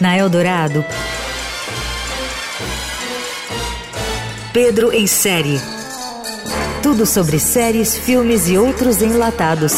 Na 0.00 0.16
Eldorado, 0.16 0.84
Pedro 4.52 4.92
em 4.92 5.06
série. 5.06 5.60
Tudo 6.82 7.04
sobre 7.04 7.38
séries, 7.38 7.96
filmes 7.96 8.48
e 8.48 8.56
outros 8.56 9.02
enlatados. 9.02 9.74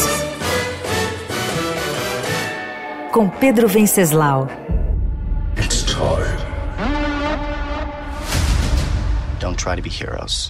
Com 3.11 3.27
Pedro 3.27 3.67
Venceslau. 3.67 4.47
It's 5.57 5.83
time. 5.83 6.37
Don't 9.39 9.57
try 9.57 9.75
to 9.75 9.81
be 9.81 9.89
heroes. 9.89 10.49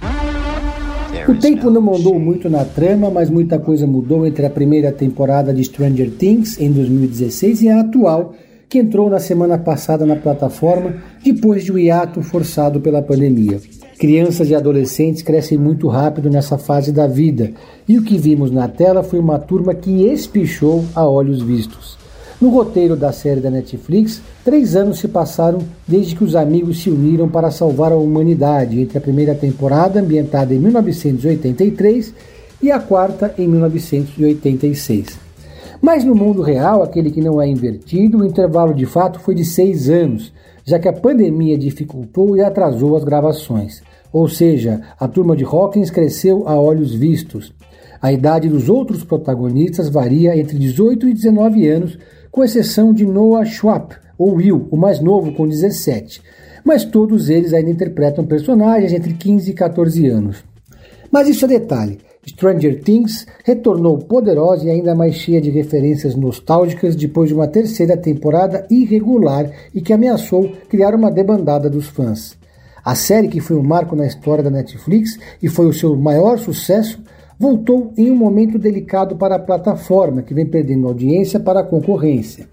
O 1.28 1.36
tempo 1.36 1.70
não 1.70 1.82
mudou 1.82 2.20
muito 2.20 2.50
na 2.50 2.64
trama, 2.64 3.10
mas 3.10 3.30
muita 3.30 3.60
coisa 3.60 3.88
mudou 3.88 4.26
entre 4.26 4.46
a 4.46 4.50
primeira 4.50 4.92
temporada 4.92 5.54
de 5.54 5.64
Stranger 5.64 6.12
Things 6.12 6.60
em 6.60 6.72
2016 6.72 7.62
e 7.64 7.70
a 7.70 7.82
atual, 7.82 8.34
que 8.68 8.78
entrou 8.78 9.10
na 9.10 9.20
semana 9.20 9.58
passada 9.58 10.06
na 10.06 10.16
plataforma 10.16 10.96
depois 11.24 11.64
de 11.64 11.72
um 11.72 11.78
hiato 11.78 12.22
forçado 12.22 12.80
pela 12.80 13.02
pandemia. 13.02 13.60
Crianças 13.98 14.50
e 14.50 14.56
adolescentes 14.56 15.22
crescem 15.22 15.58
muito 15.58 15.88
rápido 15.88 16.30
nessa 16.30 16.58
fase 16.58 16.92
da 16.92 17.08
vida, 17.08 17.52
e 17.88 17.98
o 17.98 18.04
que 18.04 18.18
vimos 18.18 18.52
na 18.52 18.68
tela 18.68 19.04
foi 19.04 19.20
uma 19.20 19.40
turma 19.40 19.74
que 19.74 20.06
espichou 20.06 20.86
a 20.96 21.08
olhos 21.08 21.42
vistos. 21.42 21.98
No 22.42 22.50
roteiro 22.50 22.96
da 22.96 23.12
série 23.12 23.42
da 23.42 23.50
Netflix, 23.50 24.22
três 24.46 24.74
anos 24.74 25.00
se 25.00 25.10
passaram 25.10 25.60
desde 25.86 26.16
que 26.16 26.24
os 26.24 26.38
amigos 26.38 26.82
se 26.82 26.90
uniram 26.90 27.28
para 27.28 27.52
salvar 27.52 27.92
a 27.92 27.98
humanidade, 27.98 28.80
entre 28.80 28.98
a 28.98 29.02
primeira 29.02 29.36
temporada, 29.36 30.00
ambientada 30.00 30.54
em 30.54 30.60
1983, 30.60 32.14
e 32.62 32.72
a 32.72 32.80
quarta, 32.80 33.34
em 33.38 33.46
1986. 33.46 35.20
Mas 35.82 36.06
no 36.06 36.16
mundo 36.16 36.42
real, 36.42 36.82
aquele 36.82 37.12
que 37.12 37.22
não 37.22 37.42
é 37.42 37.48
invertido, 37.48 38.20
o 38.20 38.26
intervalo 38.26 38.74
de 38.74 38.86
fato 38.86 39.20
foi 39.20 39.36
de 39.36 39.44
seis 39.44 39.90
anos, 39.90 40.32
já 40.64 40.80
que 40.80 40.88
a 40.88 40.94
pandemia 40.94 41.58
dificultou 41.58 42.38
e 42.38 42.42
atrasou 42.42 42.96
as 42.96 43.04
gravações. 43.04 43.82
Ou 44.14 44.30
seja, 44.30 44.82
a 44.98 45.08
turma 45.10 45.36
de 45.36 45.44
Hawkins 45.44 45.92
cresceu 45.92 46.48
a 46.48 46.56
olhos 46.60 46.94
vistos. 46.94 47.54
A 48.02 48.14
idade 48.14 48.48
dos 48.48 48.70
outros 48.70 49.04
protagonistas 49.04 49.90
varia 49.90 50.38
entre 50.38 50.58
18 50.58 51.10
e 51.10 51.14
19 51.14 51.68
anos, 51.68 51.98
com 52.32 52.44
exceção 52.44 52.94
de 52.94 53.06
Noah 53.06 53.46
Schwab, 53.46 53.96
ou 54.18 54.36
Will, 54.36 54.68
o 54.70 54.78
mais 54.78 55.00
novo, 55.00 55.34
com 55.34 55.48
17. 55.48 56.22
Mas 56.64 56.84
todos 56.86 57.30
eles 57.30 57.54
ainda 57.54 57.70
interpretam 57.70 58.26
personagens 58.26 58.92
entre 58.92 59.14
15 59.14 59.52
e 59.52 59.54
14 59.54 60.08
anos. 60.08 60.44
Mas 61.12 61.28
isso 61.28 61.46
é 61.46 61.48
detalhe. 61.48 62.00
Stranger 62.28 62.82
Things 62.84 63.26
retornou 63.44 63.98
poderosa 63.98 64.66
e 64.66 64.70
ainda 64.70 64.94
mais 64.94 65.16
cheia 65.16 65.42
de 65.42 65.50
referências 65.50 66.16
nostálgicas 66.16 66.96
depois 66.96 67.30
de 67.30 67.34
uma 67.34 67.48
terceira 67.48 67.98
temporada 67.98 68.68
irregular 68.70 69.50
e 69.74 69.82
que 69.82 69.94
ameaçou 69.94 70.52
criar 70.70 70.94
uma 70.94 71.10
debandada 71.10 71.70
dos 71.70 71.88
fãs. 71.88 72.38
A 72.84 72.96
série, 72.96 73.28
que 73.28 73.40
foi 73.40 73.58
um 73.58 73.64
marco 73.64 73.96
na 73.96 74.06
história 74.06 74.44
da 74.44 74.50
Netflix 74.50 75.18
e 75.42 75.48
foi 75.48 75.68
o 75.68 75.74
seu 75.74 75.96
maior 75.96 76.38
sucesso, 76.38 77.00
voltou 77.40 77.94
em 77.98 78.12
um 78.12 78.16
momento 78.16 78.60
delicado 78.60 79.16
para 79.16 79.36
a 79.36 79.40
plataforma, 79.40 80.22
que 80.22 80.34
vem 80.34 80.46
perdendo 80.46 80.88
audiência 80.88 81.40
para 81.40 81.62
a 81.62 81.66
concorrência. 81.66 82.48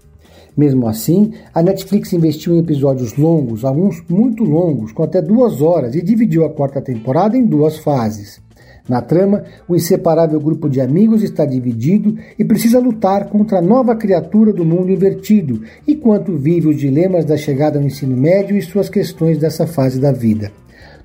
Mesmo 0.55 0.87
assim, 0.87 1.33
a 1.53 1.61
Netflix 1.61 2.13
investiu 2.13 2.55
em 2.55 2.59
episódios 2.59 3.15
longos, 3.17 3.65
alguns 3.65 4.01
muito 4.09 4.43
longos, 4.43 4.93
com 4.93 5.03
até 5.03 5.21
duas 5.21 5.61
horas, 5.61 5.93
e 5.93 6.01
dividiu 6.01 6.45
a 6.45 6.49
quarta 6.49 6.81
temporada 6.81 7.37
em 7.37 7.45
duas 7.45 7.77
fases. 7.77 8.41
Na 8.87 9.01
trama, 9.01 9.43
o 9.67 9.75
inseparável 9.75 10.39
grupo 10.39 10.69
de 10.69 10.79
amigos 10.79 11.21
está 11.21 11.45
dividido 11.45 12.17
e 12.39 12.45
precisa 12.45 12.79
lutar 12.79 13.29
contra 13.29 13.59
a 13.59 13.61
nova 13.61 13.95
criatura 13.95 14.53
do 14.53 14.63
mundo 14.63 14.89
invertido, 14.89 15.61
enquanto 15.85 16.37
vive 16.37 16.69
os 16.69 16.77
dilemas 16.77 17.25
da 17.25 17.35
chegada 17.35 17.77
ao 17.77 17.85
ensino 17.85 18.15
médio 18.15 18.57
e 18.57 18.61
suas 18.61 18.89
questões 18.89 19.37
dessa 19.37 19.67
fase 19.67 19.99
da 19.99 20.13
vida. 20.13 20.51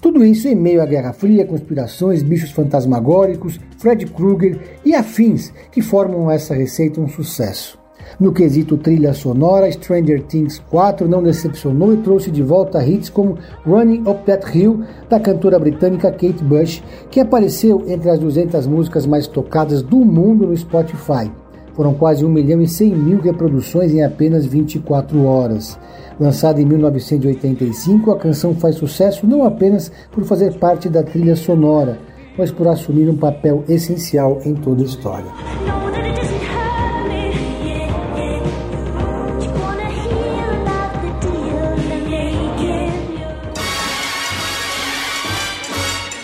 Tudo 0.01 0.25
isso 0.25 0.49
em 0.49 0.55
meio 0.55 0.83
à 0.83 0.87
Guerra 0.87 1.13
Fria, 1.13 1.47
conspirações, 1.47 2.23
bichos 2.23 2.51
fantasmagóricos, 2.51 3.61
Fred 3.79 4.07
Krueger 4.07 4.59
e 4.85 4.95
afins 4.95 5.53
que 5.71 5.81
formam 5.81 6.31
essa 6.31 6.55
receita 6.55 7.01
um 7.01 7.09
sucesso. 7.09 7.83
No 8.19 8.33
quesito 8.33 8.77
trilha 8.77 9.13
sonora, 9.13 9.71
Stranger 9.71 10.23
Things 10.25 10.59
4 10.71 11.09
não 11.09 11.23
decepcionou 11.23 11.95
e 11.95 11.99
trouxe 11.99 12.31
de 12.31 12.43
volta 12.43 12.85
hits 12.85 13.09
como 13.09 13.39
Running 13.67 14.03
Up 14.07 14.25
That 14.25 14.57
Hill, 14.57 14.83
da 15.09 15.19
cantora 15.19 15.59
britânica 15.59 16.11
Kate 16.11 16.43
Bush, 16.43 16.83
que 17.11 17.21
apareceu 17.21 17.83
entre 17.87 18.11
as 18.11 18.19
200 18.19 18.67
músicas 18.67 19.07
mais 19.07 19.27
tocadas 19.27 19.83
do 19.83 19.99
mundo 19.99 20.47
no 20.47 20.57
Spotify. 20.57 21.31
Foram 21.75 21.95
quase 21.95 22.25
1 22.25 22.29
milhão 22.29 22.61
e 22.61 22.69
100 22.69 22.95
mil 22.95 23.21
reproduções 23.21 23.93
em 23.93 24.03
apenas 24.03 24.45
24 24.45 25.25
horas. 25.25 25.79
Lançada 26.21 26.61
em 26.61 26.67
1985, 26.67 28.11
a 28.11 28.19
canção 28.19 28.55
faz 28.55 28.77
sucesso 28.77 29.27
não 29.27 29.45
apenas 29.45 29.91
por 30.11 30.25
fazer 30.25 30.55
parte 30.59 30.89
da 30.89 31.03
trilha 31.03 31.35
sonora, 31.35 31.99
mas 32.37 32.51
por 32.51 32.69
assumir 32.69 33.09
um 33.09 33.17
papel 33.17 33.65
essencial 33.69 34.41
em 34.45 34.55
toda 34.55 34.83
a 34.83 34.87
história. 34.87 35.33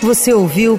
Você 0.00 0.32
ouviu 0.32 0.78